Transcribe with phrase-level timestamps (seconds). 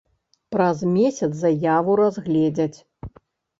[0.55, 2.77] Праз месяц заяву разгледзяць.